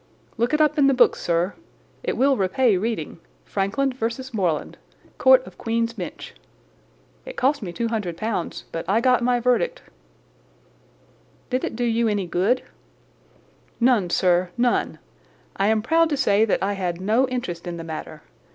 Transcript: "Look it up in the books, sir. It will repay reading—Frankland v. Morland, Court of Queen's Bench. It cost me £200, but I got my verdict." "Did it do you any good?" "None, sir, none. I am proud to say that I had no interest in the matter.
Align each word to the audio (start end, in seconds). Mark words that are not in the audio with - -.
"Look 0.35 0.51
it 0.51 0.59
up 0.59 0.79
in 0.79 0.87
the 0.87 0.95
books, 0.95 1.21
sir. 1.21 1.53
It 2.01 2.17
will 2.17 2.35
repay 2.35 2.75
reading—Frankland 2.75 3.93
v. 3.93 4.07
Morland, 4.35 4.79
Court 5.19 5.45
of 5.45 5.59
Queen's 5.59 5.93
Bench. 5.93 6.33
It 7.23 7.37
cost 7.37 7.61
me 7.61 7.71
£200, 7.71 8.63
but 8.71 8.83
I 8.89 8.99
got 8.99 9.21
my 9.21 9.39
verdict." 9.39 9.83
"Did 11.51 11.63
it 11.63 11.75
do 11.75 11.83
you 11.85 12.07
any 12.07 12.25
good?" 12.25 12.63
"None, 13.79 14.09
sir, 14.09 14.49
none. 14.57 14.97
I 15.57 15.67
am 15.67 15.83
proud 15.83 16.09
to 16.09 16.17
say 16.17 16.45
that 16.45 16.63
I 16.63 16.73
had 16.73 16.99
no 16.99 17.27
interest 17.27 17.67
in 17.67 17.77
the 17.77 17.83
matter. 17.83 18.23